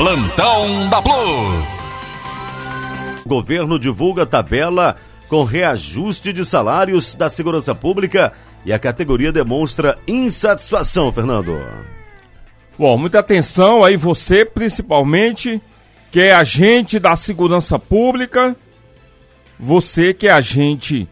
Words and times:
Plantão 0.00 0.88
da 0.88 1.02
Plus. 1.02 1.68
Governo 3.26 3.78
divulga 3.78 4.24
tabela 4.24 4.96
com 5.28 5.44
reajuste 5.44 6.32
de 6.32 6.42
salários 6.42 7.14
da 7.14 7.28
segurança 7.28 7.74
pública 7.74 8.32
e 8.64 8.72
a 8.72 8.78
categoria 8.78 9.30
demonstra 9.30 9.98
insatisfação, 10.08 11.12
Fernando. 11.12 11.54
Bom, 12.78 12.96
muita 12.96 13.18
atenção 13.18 13.84
aí 13.84 13.94
você, 13.94 14.42
principalmente, 14.42 15.60
que 16.10 16.18
é 16.18 16.32
agente 16.32 16.98
da 16.98 17.14
segurança 17.14 17.78
pública, 17.78 18.56
você 19.58 20.14
que 20.14 20.28
é 20.28 20.32
agente 20.32 21.06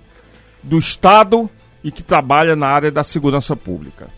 do 0.62 0.78
Estado 0.78 1.50
e 1.84 1.92
que 1.92 2.02
trabalha 2.02 2.56
na 2.56 2.68
área 2.68 2.90
da 2.90 3.04
segurança 3.04 3.54
pública. 3.54 4.08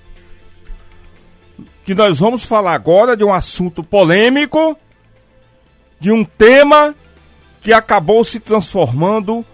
Que 1.91 1.95
nós 1.97 2.21
vamos 2.21 2.45
falar 2.45 2.75
agora 2.75 3.17
de 3.17 3.25
um 3.25 3.33
assunto 3.33 3.83
polêmico, 3.83 4.79
de 5.99 6.13
um 6.13 6.25
tema 6.25 6.95
que 7.61 7.73
acabou 7.73 8.23
se 8.23 8.39
transformando 8.39 9.45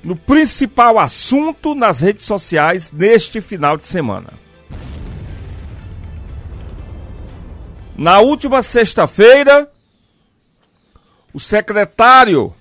no 0.00 0.14
principal 0.14 1.00
assunto 1.00 1.74
nas 1.74 2.00
redes 2.02 2.24
sociais 2.24 2.92
neste 2.92 3.40
final 3.40 3.76
de 3.76 3.84
semana. 3.84 4.28
Na 7.96 8.20
última 8.20 8.62
sexta-feira, 8.62 9.68
o 11.34 11.40
secretário 11.40 12.54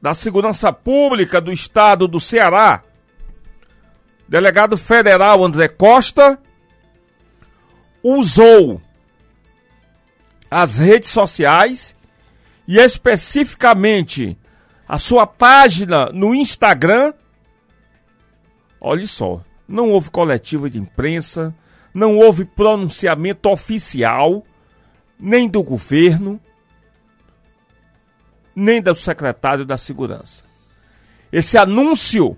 da 0.00 0.14
Segurança 0.14 0.72
Pública 0.72 1.40
do 1.40 1.50
Estado 1.50 2.06
do 2.06 2.20
Ceará, 2.20 2.84
delegado 4.28 4.76
federal 4.76 5.44
André 5.44 5.66
Costa, 5.66 6.38
usou 8.02 8.80
as 10.50 10.78
redes 10.78 11.10
sociais 11.10 11.94
e 12.66 12.78
especificamente 12.78 14.36
a 14.88 14.98
sua 14.98 15.26
página 15.26 16.06
no 16.06 16.34
Instagram. 16.34 17.12
Olha 18.80 19.06
só, 19.06 19.42
não 19.66 19.90
houve 19.90 20.10
coletiva 20.10 20.70
de 20.70 20.78
imprensa, 20.78 21.54
não 21.92 22.16
houve 22.18 22.44
pronunciamento 22.44 23.48
oficial, 23.48 24.44
nem 25.18 25.48
do 25.48 25.62
governo, 25.62 26.40
nem 28.54 28.80
do 28.80 28.94
secretário 28.94 29.64
da 29.64 29.76
Segurança. 29.76 30.44
Esse 31.30 31.58
anúncio 31.58 32.36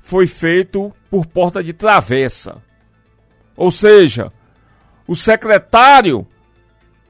foi 0.00 0.26
feito 0.26 0.94
por 1.10 1.26
porta 1.26 1.62
de 1.62 1.72
travessa. 1.72 2.62
Ou 3.56 3.70
seja, 3.70 4.32
o 5.06 5.14
secretário 5.14 6.26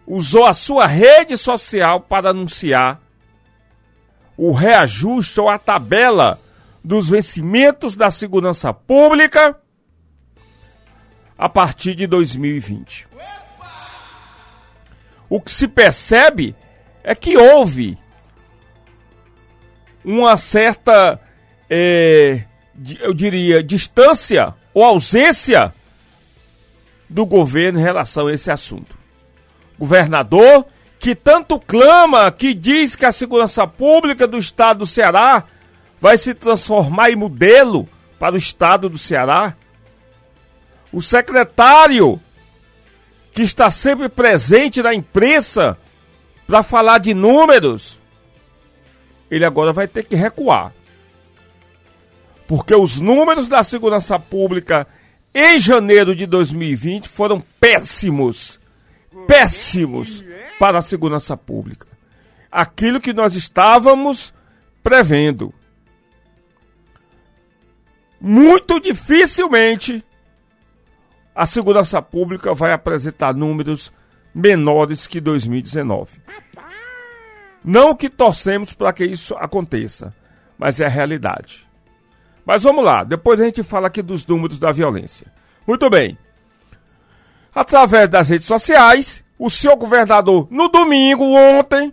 usou 0.07 0.45
a 0.45 0.55
sua 0.55 0.87
rede 0.87 1.37
social 1.37 2.01
para 2.01 2.31
anunciar 2.31 3.01
o 4.37 4.53
reajuste 4.53 5.41
ou 5.41 5.49
a 5.49 5.59
tabela 5.59 6.41
dos 6.83 7.09
vencimentos 7.09 7.95
da 7.95 8.11
segurança 8.11 8.73
pública 8.73 9.57
a 11.39 11.49
partir 11.49 11.95
de 11.95 12.07
2020. 12.07 13.07
O 15.29 15.41
que 15.41 15.51
se 15.51 15.67
percebe 15.67 16.55
é 17.03 17.15
que 17.15 17.37
houve 17.37 17.99
uma 20.05 20.37
certa, 20.37 21.19
é, 21.69 22.45
eu 23.01 23.15
diria, 23.15 23.63
distância 23.63 24.55
ou 24.75 24.85
ausência 24.85 25.73
do 27.15 27.25
governo 27.25 27.79
em 27.79 27.83
relação 27.83 28.27
a 28.27 28.35
esse 28.35 28.51
assunto. 28.51 28.99
Governador 29.79 30.67
que 30.99 31.15
tanto 31.15 31.61
clama, 31.61 32.29
que 32.33 32.53
diz 32.53 32.97
que 32.97 33.05
a 33.05 33.13
segurança 33.13 33.67
pública 33.69 34.27
do 34.27 34.37
estado 34.37 34.81
do 34.81 34.87
Ceará 34.87 35.45
vai 36.01 36.19
se 36.19 36.35
transformar 36.35 37.11
em 37.11 37.17
modelo 37.17 37.89
para 38.19 38.35
o 38.35 38.39
estado 38.39 38.89
do 38.89 38.99
Ceará. 38.99 39.55
O 40.93 41.01
secretário 41.01 42.21
que 43.33 43.43
está 43.43 43.71
sempre 43.71 44.09
presente 44.09 44.83
na 44.83 44.93
imprensa 44.93 45.79
para 46.49 46.65
falar 46.65 46.99
de 46.99 47.15
números, 47.15 48.01
ele 49.31 49.45
agora 49.45 49.73
vai 49.73 49.87
ter 49.87 50.05
que 50.05 50.17
recuar. 50.17 50.73
Porque 52.49 52.75
os 52.75 52.99
números 52.99 53.47
da 53.47 53.63
segurança 53.63 54.19
pública 54.19 54.85
em 55.35 55.59
janeiro 55.59 56.15
de 56.15 56.27
2020 56.27 57.09
foram 57.09 57.41
péssimos. 57.61 58.61
Péssimos 59.27 60.23
para 60.59 60.79
a 60.79 60.83
segurança 60.83 61.37
pública. 61.37 61.87
Aquilo 62.51 63.01
que 63.01 63.13
nós 63.13 63.35
estávamos 63.35 64.33
prevendo. 64.83 65.53
Muito 68.21 68.79
dificilmente 68.81 70.05
a 71.35 71.47
segurança 71.47 72.01
pública 72.01 72.55
vai 72.55 72.73
apresentar 72.73 73.35
números 73.35 73.93
menores 74.33 75.07
que 75.07 75.21
2019. 75.21 76.21
Não 77.65 77.97
que 77.97 78.09
torcemos 78.09 78.73
para 78.73 78.93
que 78.93 79.05
isso 79.05 79.35
aconteça, 79.35 80.15
mas 80.57 80.81
é 80.81 80.87
a 80.87 80.89
realidade. 80.89 81.67
Mas 82.45 82.63
vamos 82.63 82.85
lá, 82.85 83.05
depois 83.05 83.41
a 83.41 83.45
gente 83.45 83.63
fala 83.63 83.87
aqui 83.87 84.03
dos 84.03 84.27
números 84.27 84.59
da 84.59 84.71
violência. 84.71 85.27
Muito 85.67 85.89
bem. 85.89 86.19
Através 87.55 88.09
das 88.09 88.29
redes 88.29 88.47
sociais, 88.47 89.25
o 89.39 89.49
seu 89.49 89.77
governador, 89.77 90.49
no 90.51 90.69
domingo, 90.69 91.25
ontem, 91.25 91.93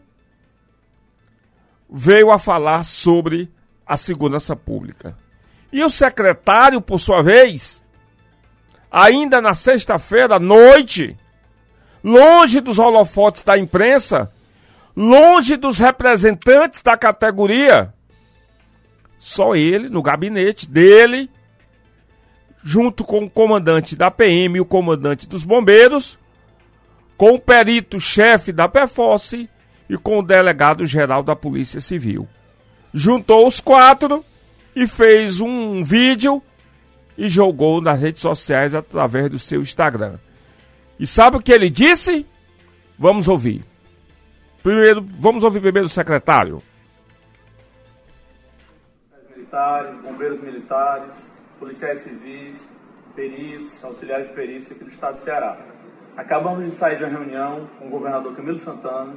veio 1.90 2.32
a 2.32 2.40
falar 2.40 2.84
sobre 2.84 3.52
a 3.86 3.96
segurança 3.96 4.56
pública. 4.56 5.18
E 5.72 5.84
o 5.84 5.90
secretário, 5.90 6.82
por 6.82 7.00
sua 7.00 7.22
vez, 7.22 7.82
ainda 8.92 9.42
na 9.42 9.54
sexta-feira 9.54 10.36
à 10.36 10.40
noite, 10.40 11.18
longe 12.04 12.60
dos 12.60 12.78
holofotes 12.78 13.44
da 13.44 13.58
imprensa, 13.58 14.32
longe 14.96 15.56
dos 15.56 15.80
representantes 15.80 16.82
da 16.82 16.98
categoria, 16.98 17.94
só 19.22 19.56
ele, 19.56 19.88
no 19.88 20.02
gabinete 20.02 20.68
dele, 20.68 21.30
junto 22.64 23.04
com 23.04 23.26
o 23.26 23.30
comandante 23.30 23.96
da 23.96 24.10
PM 24.10 24.58
e 24.58 24.62
o 24.62 24.66
comandante 24.66 25.30
dos 25.30 25.44
bombeiros, 25.44 26.18
com 27.16 27.36
o 27.36 27.40
perito-chefe 27.40 28.52
da 28.52 28.68
PFOSSE 28.68 29.48
e 29.88 29.96
com 29.96 30.18
o 30.18 30.24
delegado-geral 30.24 31.22
da 31.22 31.36
Polícia 31.36 31.80
Civil. 31.80 32.28
Juntou 32.92 33.46
os 33.46 33.60
quatro 33.60 34.26
e 34.76 34.88
fez 34.88 35.40
um 35.40 35.84
vídeo 35.84 36.42
e 37.16 37.30
jogou 37.30 37.80
nas 37.80 38.02
redes 38.02 38.22
sociais 38.22 38.74
através 38.74 39.30
do 39.30 39.38
seu 39.38 39.62
Instagram. 39.62 40.18
E 41.00 41.06
sabe 41.06 41.38
o 41.38 41.42
que 41.42 41.52
ele 41.52 41.70
disse? 41.70 42.26
Vamos 42.98 43.28
ouvir. 43.28 43.64
Primeiro, 44.64 45.06
vamos 45.20 45.44
ouvir 45.44 45.62
primeiro 45.62 45.86
o 45.86 45.92
secretário. 45.92 46.60
Militares, 49.52 49.98
bombeiros 49.98 50.40
militares, 50.40 51.30
policiais 51.60 52.00
civis, 52.00 52.72
peritos, 53.14 53.84
auxiliares 53.84 54.30
de 54.30 54.34
perícia 54.34 54.74
aqui 54.74 54.86
do 54.86 54.90
estado 54.90 55.16
do 55.16 55.20
Ceará. 55.20 55.58
Acabamos 56.16 56.64
de 56.64 56.72
sair 56.72 56.98
de 56.98 57.04
uma 57.04 57.10
reunião 57.10 57.68
com 57.78 57.88
o 57.88 57.90
governador 57.90 58.34
Camilo 58.34 58.58
Santana, 58.58 59.14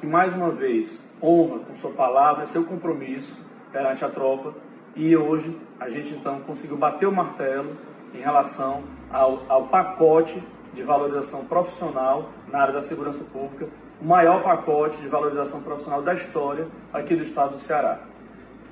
que 0.00 0.06
mais 0.06 0.32
uma 0.32 0.50
vez 0.50 1.06
honra 1.22 1.58
com 1.58 1.76
sua 1.76 1.90
palavra, 1.90 2.46
seu 2.46 2.64
compromisso 2.64 3.38
perante 3.70 4.02
a 4.02 4.08
tropa, 4.08 4.54
e 4.96 5.14
hoje 5.14 5.54
a 5.78 5.90
gente 5.90 6.14
então 6.14 6.40
conseguiu 6.40 6.78
bater 6.78 7.06
o 7.06 7.12
martelo 7.12 7.76
em 8.14 8.22
relação 8.22 8.84
ao, 9.12 9.42
ao 9.50 9.66
pacote 9.66 10.42
de 10.72 10.82
valorização 10.82 11.44
profissional 11.44 12.30
na 12.50 12.62
área 12.62 12.72
da 12.72 12.80
segurança 12.80 13.22
pública, 13.22 13.68
o 14.00 14.04
maior 14.06 14.42
pacote 14.42 14.96
de 14.96 15.08
valorização 15.08 15.60
profissional 15.60 16.00
da 16.00 16.14
história 16.14 16.66
aqui 16.90 17.14
do 17.14 17.22
estado 17.22 17.50
do 17.50 17.58
Ceará. 17.58 18.13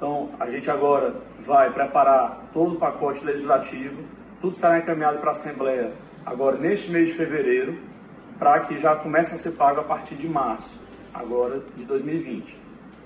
Então, 0.03 0.31
a 0.41 0.51
gente 0.51 0.69
agora 0.69 1.15
vai 1.47 1.73
preparar 1.73 2.49
todo 2.53 2.75
o 2.75 2.77
pacote 2.77 3.25
legislativo, 3.25 4.03
tudo 4.41 4.53
será 4.53 4.81
encaminhado 4.81 5.19
para 5.19 5.29
a 5.29 5.31
Assembleia 5.31 5.93
agora 6.27 6.57
neste 6.57 6.91
mês 6.91 7.07
de 7.07 7.15
fevereiro, 7.15 7.79
para 8.37 8.59
que 8.59 8.77
já 8.81 8.97
comece 8.97 9.33
a 9.37 9.39
ser 9.39 9.53
pago 9.53 9.79
a 9.79 9.85
partir 9.85 10.17
de 10.17 10.29
março, 10.29 10.77
agora 11.15 11.63
de 11.77 11.85
2020. 11.85 12.59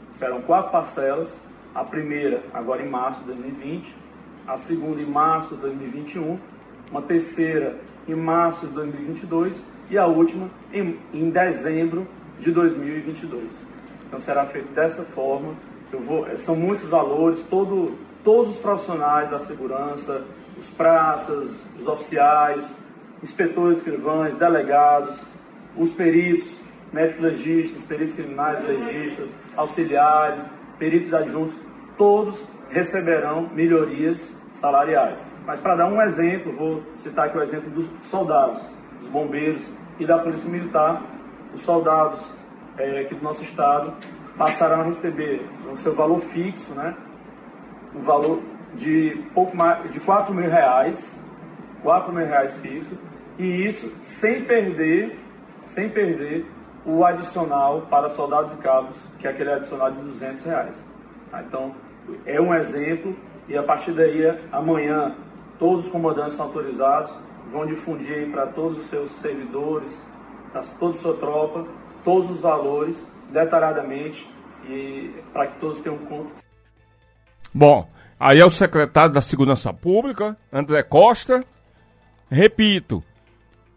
Serão 0.08 0.40
quatro 0.40 0.72
parcelas, 0.72 1.38
a 1.74 1.84
primeira 1.84 2.42
agora 2.54 2.82
em 2.82 2.88
março 2.88 3.20
de 3.20 3.26
2020, 3.26 3.94
a 4.46 4.56
segunda 4.56 4.98
em 4.98 5.04
março 5.06 5.54
de 5.54 5.60
2021, 5.60 6.38
uma 6.90 7.02
terceira 7.02 7.76
em 8.08 8.14
março 8.14 8.66
de 8.66 8.72
2022 8.72 9.66
e 9.90 9.98
a 9.98 10.06
última 10.06 10.48
em, 10.72 10.98
em 11.12 11.28
dezembro 11.28 12.08
de 12.40 12.50
2022. 12.50 13.66
Então 14.06 14.18
será 14.18 14.46
feito 14.46 14.72
dessa 14.72 15.02
forma. 15.02 15.54
Vou, 15.92 16.26
são 16.36 16.56
muitos 16.56 16.88
valores, 16.88 17.40
todo, 17.48 17.96
todos 18.24 18.52
os 18.52 18.58
profissionais 18.58 19.30
da 19.30 19.38
segurança, 19.38 20.24
os 20.58 20.68
praças, 20.70 21.64
os 21.78 21.86
oficiais, 21.86 22.76
inspetores, 23.22 23.78
escrivães, 23.78 24.34
delegados, 24.34 25.22
os 25.76 25.92
peritos, 25.92 26.56
médicos 26.92 27.20
legistas, 27.20 27.82
peritos 27.84 28.14
criminais, 28.14 28.62
legistas, 28.62 29.34
auxiliares, 29.56 30.48
peritos 30.78 31.14
adjuntos, 31.14 31.56
todos 31.96 32.46
receberão 32.70 33.48
melhorias 33.54 34.34
salariais. 34.52 35.26
Mas 35.46 35.60
para 35.60 35.76
dar 35.76 35.86
um 35.86 36.00
exemplo, 36.02 36.52
vou 36.52 36.82
citar 36.96 37.26
aqui 37.26 37.38
o 37.38 37.42
exemplo 37.42 37.70
dos 37.70 37.86
soldados, 38.02 38.60
dos 38.98 39.08
bombeiros 39.08 39.72
e 39.98 40.06
da 40.06 40.18
Polícia 40.18 40.50
Militar. 40.50 41.02
Os 41.54 41.62
soldados 41.62 42.32
é, 42.76 43.00
aqui 43.00 43.14
do 43.14 43.22
nosso 43.22 43.42
estado 43.42 43.94
passarão 44.36 44.82
a 44.82 44.84
receber 44.84 45.46
o 45.72 45.76
seu 45.76 45.94
valor 45.94 46.20
fixo, 46.20 46.72
né? 46.74 46.94
O 47.94 48.00
valor 48.00 48.40
de 48.74 49.22
pouco 49.34 49.56
mais 49.56 49.90
de 49.90 50.00
4 50.00 50.34
mil 50.34 50.50
reais, 50.50 51.18
4 51.82 52.12
mil 52.12 52.26
reais 52.26 52.56
fixo, 52.58 52.96
e 53.38 53.66
isso 53.66 53.92
sem 54.00 54.44
perder, 54.44 55.18
sem 55.64 55.88
perder 55.88 56.46
o 56.84 57.04
adicional 57.04 57.82
para 57.90 58.08
soldados 58.08 58.52
e 58.52 58.56
cabos, 58.56 59.04
que 59.18 59.26
é 59.26 59.30
aquele 59.30 59.52
adicional 59.52 59.90
de 59.90 60.00
200 60.02 60.42
reais. 60.42 60.86
Tá? 61.30 61.42
Então, 61.42 61.74
é 62.24 62.40
um 62.40 62.54
exemplo 62.54 63.16
e 63.48 63.56
a 63.56 63.62
partir 63.62 63.92
daí, 63.92 64.22
amanhã, 64.52 65.14
todos 65.58 65.86
os 65.86 65.90
comandantes 65.90 66.34
são 66.34 66.46
autorizados, 66.46 67.16
vão 67.50 67.64
difundir 67.64 68.30
para 68.30 68.46
todos 68.46 68.78
os 68.78 68.86
seus 68.86 69.10
servidores, 69.10 70.02
toda 70.78 70.90
a 70.90 70.94
sua 70.94 71.14
tropa, 71.16 71.64
todos 72.04 72.30
os 72.30 72.40
valores 72.40 73.06
detalhadamente 73.30 74.28
e 74.68 75.14
para 75.32 75.46
que 75.48 75.60
todos 75.60 75.80
tenham 75.80 75.98
conta. 75.98 76.42
Bom, 77.52 77.88
aí 78.18 78.40
é 78.40 78.44
o 78.44 78.50
secretário 78.50 79.12
da 79.12 79.20
Segurança 79.20 79.72
Pública, 79.72 80.36
André 80.52 80.82
Costa, 80.82 81.40
repito, 82.30 83.02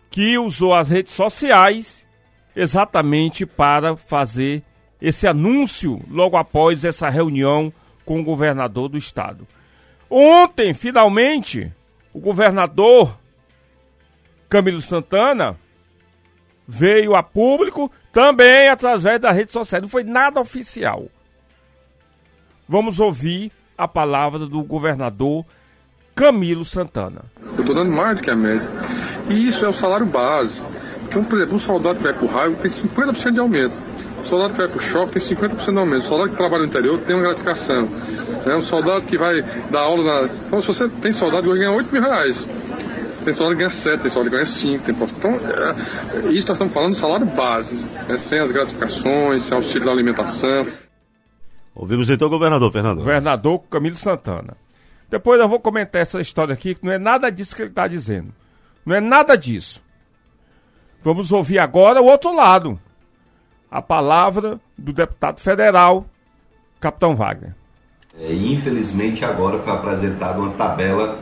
que 0.09 0.37
usou 0.37 0.73
as 0.73 0.89
redes 0.89 1.13
sociais 1.13 2.05
exatamente 2.55 3.45
para 3.45 3.95
fazer 3.95 4.63
esse 5.01 5.27
anúncio 5.27 6.01
logo 6.09 6.35
após 6.35 6.83
essa 6.83 7.09
reunião 7.09 7.71
com 8.03 8.19
o 8.19 8.23
governador 8.23 8.89
do 8.89 8.97
estado. 8.97 9.47
Ontem, 10.09 10.73
finalmente, 10.73 11.71
o 12.13 12.19
governador 12.19 13.17
Camilo 14.49 14.81
Santana 14.81 15.55
veio 16.67 17.15
a 17.15 17.21
público 17.21 17.91
também 18.11 18.69
através 18.69 19.19
da 19.19 19.31
rede 19.31 19.51
social. 19.51 19.81
Não 19.81 19.89
foi 19.89 20.03
nada 20.03 20.39
oficial. 20.39 21.07
Vamos 22.67 22.99
ouvir 22.99 23.51
a 23.77 23.87
palavra 23.87 24.45
do 24.45 24.63
governador 24.63 25.45
Camilo 26.13 26.65
Santana. 26.65 27.21
Eu 27.55 27.61
estou 27.61 27.73
dando 27.73 27.91
mais 27.91 28.17
do 28.17 28.23
que 28.23 28.29
a 28.29 28.35
média. 28.35 28.67
E 29.29 29.47
isso 29.47 29.65
é 29.65 29.69
o 29.69 29.73
salário 29.73 30.05
base. 30.05 30.61
Porque, 31.01 31.19
por 31.21 31.37
exemplo, 31.37 31.55
um 31.55 31.59
soldado 31.59 31.97
que 31.97 32.03
vai 32.03 32.13
para 32.13 32.25
o 32.25 32.27
raio 32.27 32.55
tem 32.57 32.69
50% 32.69 33.31
de 33.31 33.39
aumento. 33.39 33.73
O 34.21 34.25
soldado 34.25 34.51
que 34.51 34.59
vai 34.59 34.67
para 34.67 34.77
o 34.77 34.81
shopping 34.81 35.11
tem 35.11 35.21
50% 35.21 35.71
de 35.71 35.77
aumento. 35.79 36.03
O 36.03 36.07
soldado 36.07 36.29
que 36.31 36.35
trabalha 36.35 36.63
no 36.63 36.67
interior 36.67 36.99
tem 36.99 37.15
uma 37.15 37.23
gratificação. 37.23 37.89
É 38.45 38.55
um 38.55 38.61
soldado 38.61 39.01
que 39.05 39.17
vai 39.17 39.41
dar 39.71 39.81
aula 39.81 40.03
na. 40.03 40.33
Então, 40.47 40.61
se 40.61 40.67
você 40.67 40.89
tem 40.89 41.13
soldado 41.13 41.43
que 41.43 41.49
vai 41.49 41.57
ganhar 41.59 41.71
8 41.71 41.91
mil 41.91 42.01
reais. 42.01 42.35
Tem 43.29 43.33
soldado 43.35 43.57
que 43.57 43.59
ganha 43.59 43.69
7, 43.69 44.01
tem 44.01 44.11
soldado 44.11 44.31
que 44.31 44.35
ganha 44.37 44.45
5. 44.47 44.83
Tem... 44.85 44.95
Então, 44.95 45.31
é... 45.31 46.33
isso 46.33 46.47
nós 46.47 46.55
estamos 46.55 46.73
falando 46.73 46.93
de 46.93 46.99
salário 46.99 47.25
base, 47.27 47.75
né? 48.07 48.17
sem 48.17 48.39
as 48.39 48.51
gratificações, 48.51 49.43
sem 49.43 49.55
auxílio 49.55 49.85
da 49.85 49.91
alimentação. 49.91 50.65
Ouvimos 51.75 52.09
então 52.09 52.27
o 52.27 52.31
governador, 52.31 52.71
Fernando. 52.71 52.97
Governador 52.97 53.59
Camilo 53.69 53.95
Santana. 53.95 54.57
Depois 55.11 55.39
eu 55.39 55.47
vou 55.47 55.59
comentar 55.59 56.01
essa 56.01 56.19
história 56.19 56.53
aqui, 56.53 56.73
que 56.73 56.83
não 56.83 56.91
é 56.91 56.97
nada 56.97 57.29
disso 57.29 57.55
que 57.55 57.61
ele 57.61 57.69
está 57.69 57.87
dizendo. 57.87 58.33
Não 58.83 58.95
é 58.95 58.99
nada 58.99 59.37
disso. 59.37 59.79
Vamos 61.03 61.31
ouvir 61.31 61.59
agora 61.59 62.01
o 62.01 62.05
outro 62.05 62.35
lado. 62.35 62.79
A 63.69 63.79
palavra 63.79 64.59
do 64.75 64.91
deputado 64.91 65.39
federal, 65.39 66.03
Capitão 66.79 67.15
Wagner. 67.15 67.55
É, 68.19 68.33
infelizmente, 68.33 69.23
agora 69.23 69.59
foi 69.59 69.71
apresentada 69.71 70.39
uma 70.39 70.53
tabela 70.53 71.19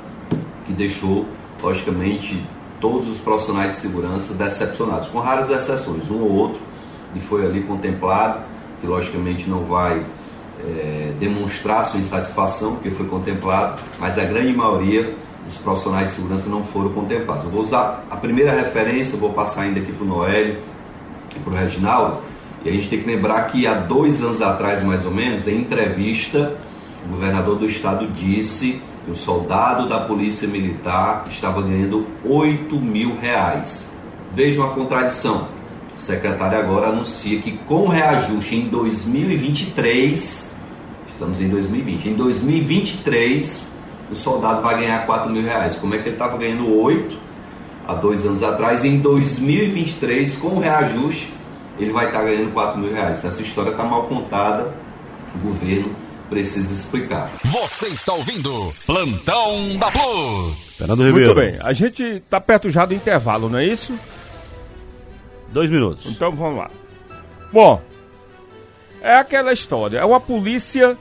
que 0.68 0.74
deixou, 0.74 1.25
logicamente, 1.62 2.44
todos 2.80 3.07
os 3.07 3.18
profissionais 3.18 3.75
de 3.75 3.81
segurança 3.81 4.33
decepcionados, 4.33 5.07
com 5.07 5.19
raras 5.19 5.50
exceções, 5.50 6.09
um 6.09 6.21
ou 6.21 6.31
outro, 6.31 6.62
e 7.15 7.19
foi 7.19 7.45
ali 7.45 7.62
contemplado, 7.62 8.42
que 8.80 8.88
logicamente 8.88 9.50
não 9.50 9.63
vai 9.63 10.06
é, 10.63 11.13
demonstrar 11.19 11.83
sua 11.86 12.00
insatisfação, 12.00 12.75
porque 12.75 12.92
foi 12.92 13.07
contemplado, 13.07 13.81
mas 14.00 14.18
a 14.18 14.24
grande 14.24 14.54
maioria 14.54 15.15
dos 15.45 15.57
profissionais 15.57 16.07
de 16.07 16.13
segurança 16.13 16.50
não 16.50 16.63
foram 16.63 16.89
contemplados. 16.89 17.45
Eu 17.45 17.50
vou 17.50 17.62
usar 17.62 18.06
a 18.09 18.18
primeira 18.18 18.51
referência, 18.51 19.18
vou 19.18 19.33
passar 19.33 19.62
ainda 19.62 19.80
aqui 19.80 19.92
para 19.92 20.04
o 20.04 20.07
Noélio 20.07 20.59
e 21.36 21.39
para 21.39 21.54
o 21.54 21.56
Reginaldo, 21.56 22.18
e 22.65 22.69
a 22.69 22.71
gente 22.71 22.89
tem 22.89 23.00
que 23.00 23.07
lembrar 23.07 23.44
que 23.44 23.65
há 23.65 23.75
dois 23.75 24.21
anos 24.21 24.42
atrás, 24.42 24.83
mais 24.83 25.06
ou 25.06 25.12
menos, 25.12 25.48
em 25.48 25.57
entrevista, 25.59 26.57
o 27.06 27.12
governador 27.12 27.57
do 27.57 27.65
estado 27.65 28.07
disse 28.07 28.81
o 29.07 29.15
soldado 29.15 29.88
da 29.88 30.01
polícia 30.01 30.48
militar 30.48 31.25
estava 31.30 31.62
ganhando 31.62 32.06
8 32.25 32.75
mil 32.75 33.18
reais. 33.18 33.89
Vejam 34.33 34.65
a 34.65 34.69
contradição. 34.74 35.48
O 35.95 36.00
secretário 36.00 36.59
agora 36.59 36.88
anuncia 36.88 37.39
que 37.39 37.54
com 37.65 37.83
o 37.83 37.88
reajuste 37.88 38.56
em 38.56 38.68
2023, 38.68 40.50
estamos 41.09 41.42
em 41.42 41.50
2020, 41.50 42.09
em 42.09 42.13
2023 42.13 43.68
o 44.12 44.15
soldado 44.15 44.62
vai 44.62 44.80
ganhar 44.80 45.06
4 45.06 45.31
mil 45.31 45.44
reais. 45.44 45.75
Como 45.75 45.95
é 45.95 45.98
que 45.98 46.09
ele 46.09 46.15
estava 46.15 46.38
ganhando 46.38 46.74
8 46.80 47.18
há 47.88 47.94
dois 47.94 48.25
anos 48.25 48.44
atrás? 48.44 48.86
Em 48.86 49.00
2023, 49.00 50.36
com 50.36 50.50
o 50.50 50.59
reajuste, 50.59 51.33
ele 51.80 51.92
vai 51.92 52.07
estar 52.07 52.24
ganhando 52.24 52.54
4 52.54 52.80
mil 52.80 52.94
reais. 52.94 53.24
Essa 53.24 53.42
história 53.42 53.71
está 53.71 53.83
mal 53.83 54.04
contada. 54.04 54.74
O 55.36 55.39
governo 55.39 55.92
precisa 56.29 56.74
explicar. 56.74 57.31
Você 57.45 57.88
está 57.88 58.13
ouvindo 58.13 58.74
Plantão 58.85 59.77
da 59.77 59.91
Plus. 59.91 60.75
Fernando 60.77 61.06
Ribeiro. 61.06 61.33
Muito 61.33 61.51
bem, 61.51 61.59
a 61.62 61.74
gente 61.74 62.03
está 62.03 62.39
perto 62.39 62.69
já 62.69 62.85
do 62.85 62.94
intervalo, 62.94 63.50
não 63.50 63.59
é 63.59 63.65
isso? 63.65 63.97
Dois 65.50 65.69
minutos. 65.71 66.06
Então 66.07 66.31
vamos 66.35 66.59
lá. 66.59 66.71
Bom, 67.51 67.81
é 69.01 69.15
aquela 69.15 69.53
história, 69.53 70.00
é 70.00 70.06
uma 70.06 70.19
polícia 70.19 70.97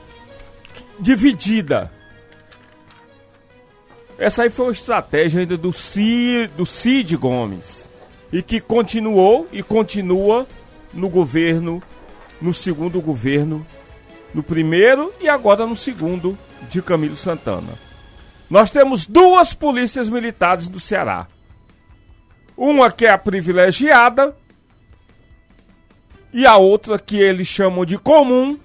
dividida. 0.99 1.91
Essa 4.17 4.43
aí 4.43 4.49
foi 4.49 4.65
uma 4.67 4.71
estratégia 4.71 5.41
ainda 5.41 5.57
do 5.57 5.71
Cid, 5.71 6.47
do 6.57 6.65
Cid 6.65 7.15
Gomes. 7.17 7.87
E 8.31 8.41
que 8.41 8.59
continuou 8.59 9.47
e 9.51 9.61
continua 9.61 10.47
no 10.93 11.07
governo, 11.07 11.81
no 12.41 12.53
segundo 12.53 12.99
governo, 12.99 13.65
no 14.33 14.43
primeiro 14.43 15.13
e 15.19 15.27
agora 15.27 15.65
no 15.65 15.75
segundo 15.75 16.37
de 16.69 16.81
Camilo 16.81 17.15
Santana. 17.15 17.73
Nós 18.49 18.71
temos 18.71 19.05
duas 19.05 19.53
polícias 19.53 20.09
militares 20.09 20.69
do 20.69 20.79
Ceará. 20.79 21.27
Uma 22.55 22.91
que 22.91 23.05
é 23.05 23.11
a 23.11 23.17
privilegiada 23.17 24.35
e 26.33 26.45
a 26.45 26.57
outra 26.57 26.97
que 26.97 27.17
eles 27.17 27.47
chamam 27.47 27.85
de 27.85 27.97
comum, 27.97 28.57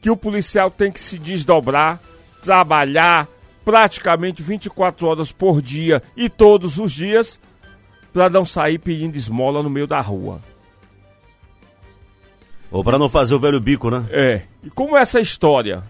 que 0.00 0.10
o 0.10 0.16
policial 0.16 0.70
tem 0.70 0.90
que 0.90 1.00
se 1.00 1.18
desdobrar, 1.18 2.00
trabalhar 2.42 3.28
praticamente 3.64 4.42
24 4.42 5.06
horas 5.06 5.30
por 5.30 5.60
dia 5.60 6.02
e 6.16 6.28
todos 6.28 6.78
os 6.78 6.92
dias 6.92 7.38
para 8.12 8.28
não 8.28 8.44
sair 8.44 8.78
pedindo 8.78 9.16
esmola 9.16 9.62
no 9.62 9.70
meio 9.70 9.86
da 9.86 10.00
rua. 10.00 10.40
Ou 12.70 12.84
para 12.84 12.98
não 12.98 13.08
fazer 13.08 13.34
o 13.34 13.40
velho 13.40 13.60
bico, 13.60 13.90
né? 13.90 14.04
É. 14.10 14.42
E 14.62 14.70
como 14.70 14.96
essa 14.96 15.18
história? 15.18 15.82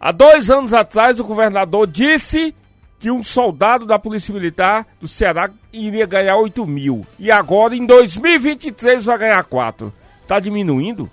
Há 0.00 0.12
dois 0.12 0.50
anos 0.50 0.72
atrás, 0.72 1.20
o 1.20 1.24
governador 1.24 1.86
disse 1.86 2.54
que 2.98 3.10
um 3.10 3.22
soldado 3.22 3.86
da 3.86 3.98
Polícia 3.98 4.34
Militar 4.34 4.86
do 5.00 5.06
Ceará 5.06 5.50
iria 5.72 6.06
ganhar 6.06 6.36
8 6.36 6.66
mil. 6.66 7.06
E 7.18 7.30
agora, 7.30 7.76
em 7.76 7.86
2023, 7.86 9.04
vai 9.04 9.18
ganhar 9.18 9.44
4. 9.44 9.92
Está 10.22 10.40
diminuindo? 10.40 11.10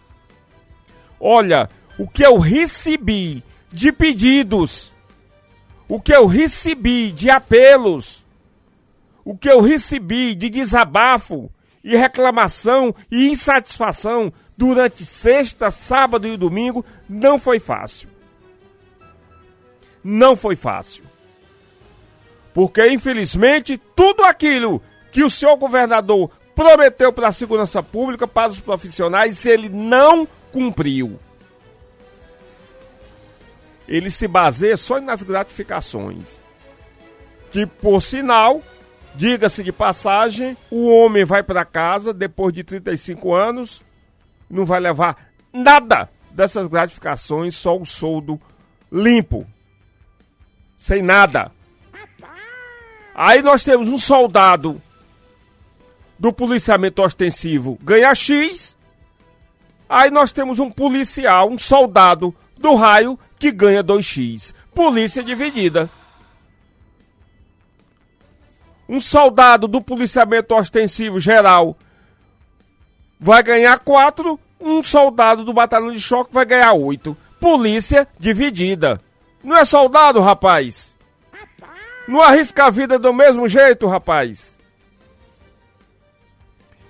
Olha, 1.20 1.70
o 1.98 2.08
que 2.08 2.26
eu 2.26 2.38
recebi 2.38 3.44
de 3.72 3.92
pedidos, 3.92 4.94
o 5.88 6.00
que 6.00 6.14
eu 6.14 6.26
recebi 6.26 7.12
de 7.12 7.30
apelos, 7.30 8.24
o 9.24 9.36
que 9.38 9.50
eu 9.50 9.62
recebi 9.62 10.36
de 10.36 10.50
desabafo 10.50 11.50
e 11.88 11.96
reclamação 11.96 12.94
e 13.10 13.30
insatisfação 13.30 14.32
durante 14.58 15.06
sexta, 15.06 15.72
sábado 15.72 16.28
e 16.28 16.36
domingo 16.36 16.86
não 17.08 17.40
foi 17.40 17.62
fácil. 17.62 18.10
Não 20.04 20.36
foi 20.36 20.58
fácil. 20.58 21.06
Porque, 22.54 22.86
infelizmente, 22.90 23.78
tudo 23.96 24.26
aquilo 24.26 24.82
que 25.14 25.24
o 25.24 25.30
senhor 25.30 25.56
governador 25.56 26.30
prometeu 26.54 27.14
para 27.14 27.30
a 27.30 27.32
segurança 27.32 27.82
pública, 27.82 28.28
para 28.28 28.52
os 28.52 28.60
profissionais, 28.60 29.46
ele 29.46 29.70
não 29.70 30.28
cumpriu. 30.52 31.18
Ele 33.88 34.12
se 34.12 34.28
baseia 34.28 34.76
só 34.76 35.00
nas 35.00 35.24
gratificações. 35.24 36.42
Que, 37.50 37.66
por 37.66 38.02
sinal, 38.02 38.62
Diga-se 39.18 39.64
de 39.64 39.72
passagem, 39.72 40.56
o 40.70 40.88
homem 40.88 41.26
vai 41.26 41.42
para 41.42 41.66
casa 41.66 42.14
depois 42.14 42.54
de 42.54 42.64
35 42.64 43.34
anos, 43.34 43.84
não 44.48 44.64
vai 44.64 44.80
levar 44.80 45.32
nada 45.52 46.08
dessas 46.30 46.68
gratificações, 46.68 47.56
só 47.56 47.76
o 47.76 47.84
soldo 47.84 48.40
limpo. 48.92 49.44
Sem 50.78 51.02
nada. 51.02 51.52
Aí 53.16 53.42
nós 53.42 53.64
temos 53.64 53.90
um 53.90 53.98
soldado 53.98 54.80
do 56.20 56.32
policiamento 56.32 57.02
ostensivo 57.02 57.80
ganha 57.82 58.14
X. 58.14 58.78
Aí 59.90 60.12
nós 60.12 60.32
temos 60.32 60.60
um 60.60 60.70
policial, 60.70 61.50
um 61.50 61.58
soldado 61.58 62.36
do 62.56 62.76
raio 62.76 63.18
que 63.40 63.52
ganha 63.52 63.84
2x. 63.84 64.54
Polícia 64.76 65.24
dividida. 65.24 65.90
Um 68.88 69.00
soldado 69.00 69.68
do 69.68 69.82
policiamento 69.82 70.56
ostensivo 70.56 71.20
geral 71.20 71.76
vai 73.20 73.44
ganhar 73.44 73.80
4, 73.80 74.40
um 74.60 74.82
soldado 74.82 75.44
do 75.44 75.54
batalhão 75.54 75.92
de 75.92 76.00
choque 76.00 76.34
vai 76.34 76.46
ganhar 76.46 76.74
8. 76.74 77.16
Polícia 77.40 78.08
dividida. 78.20 79.00
Não 79.44 79.56
é 79.56 79.66
soldado, 79.66 80.22
rapaz? 80.22 80.96
Não 82.08 82.22
arrisca 82.22 82.66
a 82.66 82.70
vida 82.70 82.98
do 82.98 83.14
mesmo 83.14 83.48
jeito, 83.48 83.88
rapaz? 83.88 84.58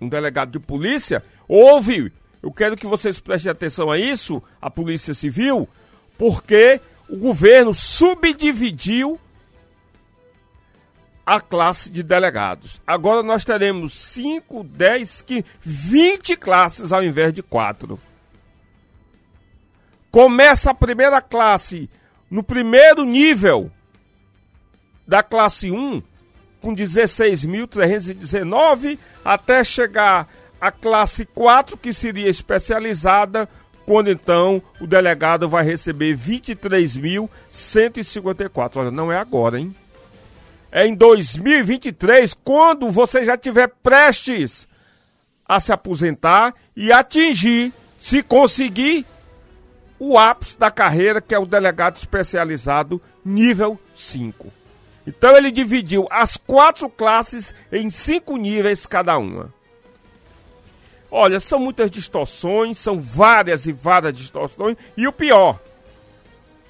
Um 0.00 0.08
delegado 0.08 0.50
de 0.52 0.58
polícia 0.58 1.22
ouve. 1.46 2.12
Eu 2.42 2.50
quero 2.50 2.76
que 2.76 2.86
vocês 2.86 3.20
prestem 3.20 3.52
atenção 3.52 3.90
a 3.90 3.98
isso, 3.98 4.42
a 4.60 4.70
Polícia 4.70 5.12
Civil, 5.12 5.68
porque 6.16 6.80
o 7.08 7.16
governo 7.16 7.74
subdividiu 7.74 9.20
a 11.26 11.40
classe 11.40 11.90
de 11.90 12.02
delegados. 12.02 12.80
Agora 12.86 13.22
nós 13.22 13.44
teremos 13.44 13.92
5, 13.92 14.64
10, 14.64 15.22
15, 15.22 15.44
20 15.60 16.36
classes 16.36 16.92
ao 16.92 17.04
invés 17.04 17.32
de 17.32 17.42
4. 17.42 18.00
Começa 20.10 20.70
a 20.70 20.74
primeira 20.74 21.20
classe 21.20 21.88
no 22.30 22.42
primeiro 22.42 23.04
nível 23.04 23.70
da 25.06 25.22
classe 25.22 25.70
1 25.70 26.02
com 26.60 26.74
16.319 26.74 28.98
até 29.24 29.62
chegar 29.64 30.28
à 30.60 30.70
classe 30.70 31.24
4 31.24 31.76
que 31.76 31.92
seria 31.92 32.28
especializada 32.28 33.48
quando 33.86 34.10
então 34.10 34.62
o 34.80 34.86
delegado 34.86 35.48
vai 35.48 35.64
receber 35.64 36.16
23.154. 36.16 38.76
Olha, 38.76 38.90
não 38.90 39.10
é 39.10 39.18
agora, 39.18 39.58
hein? 39.58 39.74
É 40.70 40.86
em 40.86 40.94
2023, 40.94 42.34
quando 42.34 42.90
você 42.90 43.24
já 43.24 43.34
tiver 43.36 43.66
prestes 43.82 44.68
a 45.44 45.58
se 45.58 45.72
aposentar 45.72 46.54
e 46.76 46.92
atingir, 46.92 47.72
se 47.98 48.22
conseguir, 48.22 49.04
o 49.98 50.16
ápice 50.16 50.56
da 50.56 50.70
carreira, 50.70 51.20
que 51.20 51.34
é 51.34 51.38
o 51.38 51.44
delegado 51.44 51.96
especializado 51.96 53.02
nível 53.24 53.76
5. 53.94 54.59
Então 55.06 55.36
ele 55.36 55.50
dividiu 55.50 56.06
as 56.10 56.36
quatro 56.36 56.88
classes 56.88 57.54
em 57.72 57.88
cinco 57.90 58.36
níveis 58.36 58.86
cada 58.86 59.16
uma. 59.18 59.52
Olha, 61.10 61.40
são 61.40 61.58
muitas 61.58 61.90
distorções, 61.90 62.78
são 62.78 63.00
várias 63.00 63.66
e 63.66 63.72
várias 63.72 64.16
distorções, 64.16 64.76
e 64.96 65.08
o 65.08 65.12
pior 65.12 65.58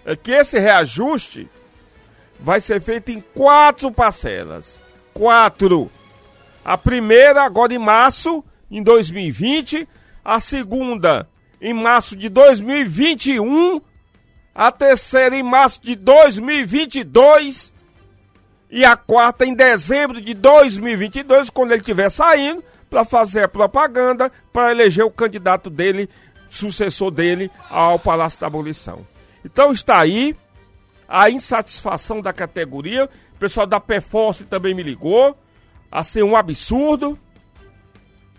é 0.04 0.16
que 0.16 0.32
esse 0.32 0.58
reajuste 0.58 1.48
vai 2.38 2.60
ser 2.60 2.80
feito 2.80 3.10
em 3.10 3.20
quatro 3.20 3.92
parcelas. 3.92 4.80
Quatro. 5.12 5.90
A 6.64 6.78
primeira 6.78 7.42
agora 7.42 7.74
em 7.74 7.78
março, 7.78 8.42
em 8.70 8.82
2020, 8.82 9.86
a 10.24 10.40
segunda 10.40 11.28
em 11.60 11.74
março 11.74 12.16
de 12.16 12.30
2021, 12.30 13.82
a 14.54 14.72
terceira 14.72 15.36
em 15.36 15.42
março 15.42 15.82
de 15.82 15.94
2022 15.94 17.72
e 18.70 18.84
a 18.84 18.96
quarta 18.96 19.44
em 19.44 19.52
dezembro 19.52 20.20
de 20.20 20.32
2022, 20.32 21.50
quando 21.50 21.72
ele 21.72 21.80
estiver 21.80 22.10
saindo 22.10 22.62
para 22.88 23.04
fazer 23.04 23.42
a 23.42 23.48
propaganda 23.48 24.30
para 24.52 24.70
eleger 24.70 25.04
o 25.04 25.10
candidato 25.10 25.68
dele, 25.68 26.08
sucessor 26.48 27.10
dele 27.10 27.50
ao 27.68 27.98
Palácio 27.98 28.40
da 28.40 28.46
Abolição. 28.46 29.04
Então 29.44 29.72
está 29.72 30.00
aí 30.00 30.36
a 31.08 31.28
insatisfação 31.28 32.20
da 32.20 32.32
categoria. 32.32 33.08
O 33.34 33.38
pessoal 33.38 33.66
da 33.66 33.80
Perforce 33.80 34.44
também 34.44 34.74
me 34.74 34.82
ligou. 34.82 35.36
Assim, 35.90 36.22
um 36.22 36.36
absurdo, 36.36 37.18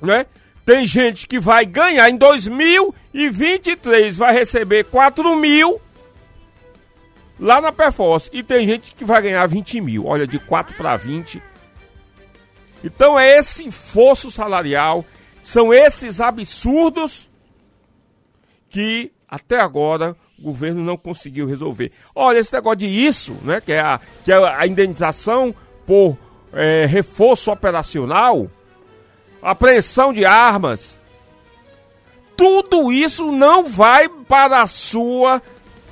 né? 0.02 0.26
Tem 0.66 0.86
gente 0.86 1.28
que 1.28 1.40
vai 1.40 1.66
ganhar 1.66 2.10
em 2.10 2.16
2023, 2.16 4.18
vai 4.18 4.34
receber 4.34 4.86
4 4.86 5.36
mil 5.36 5.82
lá 7.42 7.60
na 7.60 7.72
Perforce. 7.72 8.30
E 8.32 8.44
tem 8.44 8.66
gente 8.66 8.94
que 8.94 9.04
vai 9.04 9.24
ganhar 9.24 9.46
20 9.48 9.82
mil. 9.82 10.06
Olha, 10.06 10.28
de 10.28 10.38
4 10.38 10.78
para 10.78 10.96
20. 10.96 11.42
Então 12.84 13.20
é 13.20 13.38
esse 13.38 13.70
fosso 13.72 14.32
salarial, 14.32 15.04
são 15.42 15.74
esses 15.74 16.22
absurdos 16.22 17.30
que 18.70 19.12
até 19.28 19.60
agora 19.60 20.16
o 20.40 20.44
governo 20.44 20.84
não 20.84 20.98
conseguiu 20.98 21.46
resolver. 21.46 21.92
Olha, 22.16 22.40
esse 22.40 22.54
negócio 22.54 22.80
de 22.80 22.88
isso, 22.88 23.34
né, 23.44 23.62
que 23.62 23.72
é 23.72 23.80
a, 23.80 24.00
que 24.24 24.32
é 24.32 24.36
a 24.36 24.66
indenização 24.66 25.54
por 25.86 26.18
é, 26.54 26.86
reforço 26.88 27.52
operacional, 27.52 28.50
apreensão 29.42 30.12
de 30.12 30.26
armas. 30.26 31.00
Tudo 32.36 32.92
isso 32.92 33.32
não 33.32 33.64
vai 33.64 34.10
para 34.10 34.64
a 34.64 34.68
sua 34.68 35.42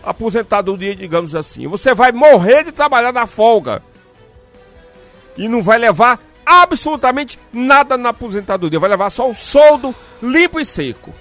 aposentadoria, 0.03 0.95
digamos 0.95 1.35
assim. 1.35 1.67
Você 1.67 1.93
vai 1.93 2.11
morrer 2.11 2.63
de 2.63 2.71
trabalhar 2.71 3.11
na 3.11 3.27
folga. 3.27 3.83
E 5.37 5.47
não 5.47 5.61
vai 5.61 5.77
levar 5.77 6.19
absolutamente 6.45 7.39
nada 7.53 7.97
na 7.97 8.09
aposentadoria. 8.09 8.79
Vai 8.79 8.89
levar 8.89 9.09
só 9.09 9.29
o 9.29 9.35
soldo 9.35 9.93
limpo 10.21 10.59
e 10.59 10.65
seco. 10.65 11.13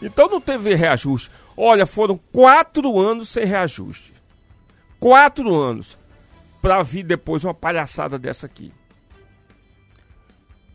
Então 0.00 0.28
não 0.28 0.40
teve 0.40 0.74
reajuste. 0.74 1.30
Olha, 1.56 1.86
foram 1.86 2.18
quatro 2.32 2.98
anos 3.00 3.28
sem 3.28 3.44
reajuste. 3.44 4.12
Quatro 5.00 5.54
anos. 5.54 5.96
Para 6.60 6.82
vir 6.82 7.02
depois 7.02 7.44
uma 7.44 7.54
palhaçada 7.54 8.18
dessa 8.18 8.46
aqui. 8.46 8.72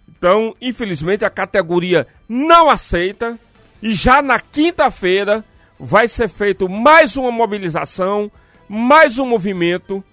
Então, 0.08 0.56
infelizmente, 0.60 1.24
a 1.24 1.30
categoria 1.30 2.06
não 2.28 2.70
aceita 2.70 3.40
e 3.82 3.94
já 3.94 4.22
na 4.22 4.40
quinta-feira 4.40 5.46
vai 5.80 6.08
ser 6.08 6.28
feito 6.28 6.68
mais 6.68 7.16
uma 7.16 7.32
mobilização, 7.32 8.32
mais 8.68 9.18
um 9.18 9.26
movimento 9.26 10.04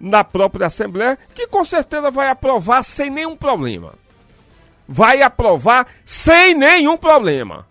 na 0.00 0.24
própria 0.24 0.66
Assembleia, 0.66 1.18
que 1.34 1.46
com 1.46 1.64
certeza 1.64 2.10
vai 2.10 2.28
aprovar 2.28 2.82
sem 2.82 3.10
nenhum 3.10 3.36
problema. 3.36 3.94
Vai 4.86 5.22
aprovar 5.22 5.86
sem 6.04 6.54
nenhum 6.54 6.96
problema. 6.96 7.66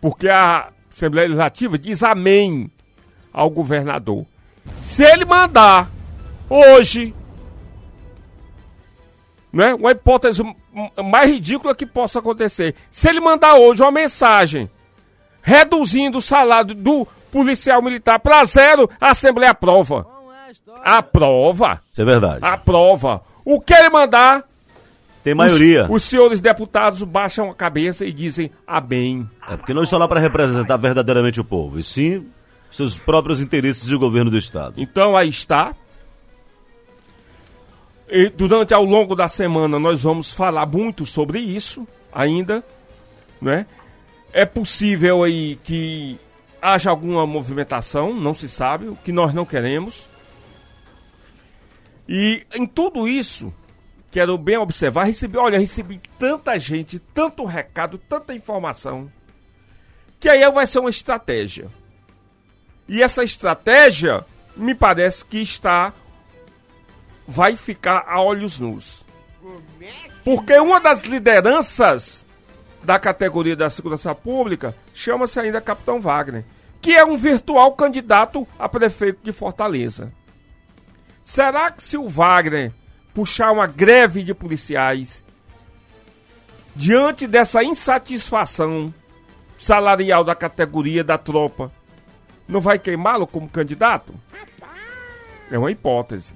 Porque 0.00 0.28
a 0.28 0.70
Assembleia 0.90 1.28
Legislativa 1.28 1.78
diz 1.78 2.02
amém 2.02 2.70
ao 3.32 3.48
governador. 3.48 4.26
Se 4.82 5.04
ele 5.04 5.24
mandar 5.24 5.88
hoje 6.50 7.14
né? 9.52 9.74
Uma 9.74 9.90
hipótese 9.90 10.42
mais 11.04 11.30
ridícula 11.30 11.74
que 11.74 11.84
possa 11.84 12.20
acontecer. 12.20 12.74
Se 12.90 13.08
ele 13.08 13.20
mandar 13.20 13.56
hoje 13.56 13.82
uma 13.82 13.90
mensagem 13.90 14.70
reduzindo 15.42 16.18
o 16.18 16.22
salário 16.22 16.74
do 16.74 17.06
policial 17.30 17.82
militar 17.82 18.18
para 18.20 18.44
zero, 18.44 18.88
a 19.00 19.10
Assembleia 19.10 19.50
aprova. 19.50 20.06
Aprova. 20.84 21.80
Isso 21.92 22.02
é 22.02 22.04
verdade. 22.04 22.44
Aprova. 22.44 23.22
O 23.44 23.60
que 23.60 23.74
ele 23.74 23.90
mandar, 23.90 24.44
Tem 25.24 25.34
maioria. 25.34 25.84
Os, 25.84 25.90
os 25.90 26.02
senhores 26.04 26.40
deputados 26.40 27.02
baixam 27.02 27.50
a 27.50 27.54
cabeça 27.54 28.04
e 28.04 28.12
dizem 28.12 28.50
amém. 28.66 29.28
É 29.48 29.56
porque 29.56 29.74
não 29.74 29.82
estão 29.82 29.98
lá 29.98 30.06
para 30.06 30.20
representar 30.20 30.76
verdadeiramente 30.76 31.40
o 31.40 31.44
povo, 31.44 31.78
e 31.78 31.82
sim 31.82 32.26
seus 32.72 32.98
próprios 32.98 33.38
interesses 33.40 33.86
de 33.86 33.94
governo 33.96 34.30
do 34.30 34.38
Estado. 34.38 34.74
Então 34.78 35.14
aí 35.16 35.28
está. 35.28 35.74
E 38.08 38.28
durante 38.30 38.72
ao 38.74 38.84
longo 38.84 39.14
da 39.14 39.28
semana 39.28 39.78
nós 39.78 40.02
vamos 40.02 40.32
falar 40.32 40.66
muito 40.66 41.04
sobre 41.04 41.38
isso 41.38 41.86
ainda, 42.12 42.64
né? 43.40 43.66
É 44.32 44.46
possível 44.46 45.22
aí 45.22 45.56
que 45.56 46.18
haja 46.60 46.90
alguma 46.90 47.26
movimentação, 47.26 48.14
não 48.14 48.32
se 48.32 48.48
sabe, 48.48 48.88
o 48.88 48.96
que 48.96 49.12
nós 49.12 49.34
não 49.34 49.44
queremos. 49.44 50.08
E 52.08 52.46
em 52.54 52.66
tudo 52.66 53.08
isso, 53.08 53.52
quero 54.10 54.38
bem 54.38 54.56
observar, 54.56 55.04
recebi, 55.04 55.36
olha, 55.36 55.58
recebi 55.58 56.00
tanta 56.18 56.58
gente, 56.58 56.98
tanto 56.98 57.44
recado, 57.44 57.98
tanta 57.98 58.34
informação, 58.34 59.10
que 60.20 60.28
aí 60.28 60.48
vai 60.50 60.66
ser 60.66 60.78
uma 60.78 60.90
estratégia. 60.90 61.68
E 62.88 63.02
essa 63.02 63.24
estratégia, 63.24 64.24
me 64.56 64.74
parece 64.74 65.24
que 65.24 65.38
está 65.38 65.92
vai 67.26 67.56
ficar 67.56 68.04
a 68.06 68.20
olhos 68.20 68.58
nus. 68.58 69.04
Porque 70.24 70.56
uma 70.58 70.78
das 70.78 71.02
lideranças 71.02 72.26
da 72.82 72.98
categoria 72.98 73.56
da 73.56 73.70
segurança 73.70 74.14
pública 74.14 74.74
chama-se 74.92 75.38
ainda 75.38 75.60
Capitão 75.60 76.00
Wagner, 76.00 76.44
que 76.80 76.92
é 76.92 77.04
um 77.04 77.16
virtual 77.16 77.72
candidato 77.72 78.46
a 78.58 78.68
prefeito 78.68 79.20
de 79.22 79.32
Fortaleza. 79.32 80.12
Será 81.20 81.70
que 81.70 81.82
se 81.82 81.96
o 81.96 82.08
Wagner 82.08 82.72
puxar 83.14 83.52
uma 83.52 83.66
greve 83.66 84.24
de 84.24 84.34
policiais 84.34 85.22
diante 86.74 87.26
dessa 87.26 87.62
insatisfação 87.62 88.92
salarial 89.56 90.24
da 90.24 90.34
categoria 90.34 91.04
da 91.04 91.16
tropa, 91.16 91.70
não 92.48 92.60
vai 92.60 92.78
queimá-lo 92.78 93.26
como 93.26 93.48
candidato? 93.48 94.14
É 95.50 95.58
uma 95.58 95.70
hipótese. 95.70 96.34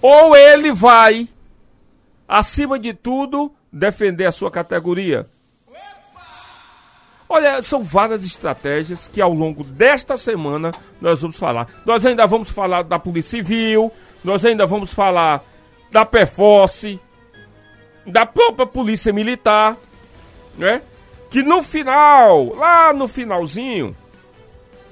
Ou 0.00 0.34
ele 0.34 0.72
vai, 0.72 1.28
acima 2.26 2.78
de 2.78 2.94
tudo, 2.94 3.52
defender 3.76 4.24
a 4.24 4.32
sua 4.32 4.50
categoria. 4.50 5.26
Olha, 7.28 7.60
são 7.60 7.82
várias 7.82 8.24
estratégias 8.24 9.08
que 9.08 9.20
ao 9.20 9.32
longo 9.32 9.64
desta 9.64 10.16
semana 10.16 10.70
nós 11.00 11.20
vamos 11.20 11.36
falar. 11.36 11.68
Nós 11.84 12.06
ainda 12.06 12.26
vamos 12.26 12.50
falar 12.50 12.82
da 12.82 12.98
Polícia 12.98 13.38
Civil, 13.38 13.92
nós 14.24 14.44
ainda 14.44 14.64
vamos 14.64 14.94
falar 14.94 15.44
da 15.90 16.04
PFOSSE, 16.04 17.00
da 18.06 18.24
própria 18.24 18.66
Polícia 18.66 19.12
Militar, 19.12 19.76
né? 20.56 20.80
Que 21.28 21.42
no 21.42 21.62
final, 21.62 22.54
lá 22.54 22.92
no 22.92 23.08
finalzinho, 23.08 23.94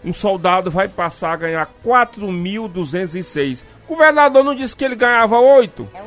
um 0.04 0.12
soldado 0.12 0.70
vai 0.70 0.88
passar 0.88 1.32
a 1.32 1.36
ganhar 1.36 1.70
4.206. 1.84 3.64
O 3.86 3.94
governador 3.94 4.42
não 4.42 4.54
disse 4.54 4.76
que 4.76 4.84
ele 4.84 4.96
ganhava 4.96 5.38
8? 5.38 5.88
É. 5.94 6.03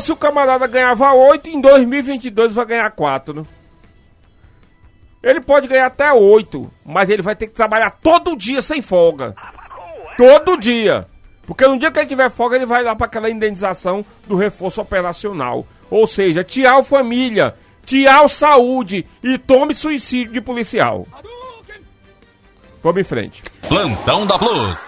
Se 0.00 0.12
o 0.12 0.16
camarada 0.16 0.66
ganhava 0.66 1.12
8, 1.12 1.48
em 1.48 1.60
2022 1.60 2.54
vai 2.54 2.66
ganhar 2.66 2.90
4, 2.90 3.34
né? 3.34 3.46
Ele 5.22 5.40
pode 5.40 5.66
ganhar 5.66 5.86
até 5.86 6.12
8, 6.12 6.70
mas 6.84 7.08
ele 7.08 7.22
vai 7.22 7.34
ter 7.34 7.48
que 7.48 7.54
trabalhar 7.54 7.90
todo 7.90 8.36
dia 8.36 8.62
sem 8.62 8.80
folga. 8.80 9.34
Todo 10.16 10.56
dia. 10.56 11.06
Porque 11.46 11.66
no 11.66 11.78
dia 11.78 11.90
que 11.90 11.98
ele 11.98 12.06
tiver 12.06 12.30
folga, 12.30 12.56
ele 12.56 12.66
vai 12.66 12.82
lá 12.82 12.94
para 12.94 13.06
aquela 13.06 13.30
indenização 13.30 14.04
do 14.26 14.36
reforço 14.36 14.80
operacional. 14.80 15.66
Ou 15.90 16.06
seja, 16.06 16.44
tchau 16.44 16.84
família, 16.84 17.56
tchau 17.84 18.28
saúde 18.28 19.06
e 19.22 19.38
tome 19.38 19.74
suicídio 19.74 20.32
de 20.32 20.40
policial. 20.40 21.06
Vamos 22.82 23.00
em 23.00 23.04
frente. 23.04 23.42
Plantão 23.68 24.26
da 24.26 24.38
Plus. 24.38 24.86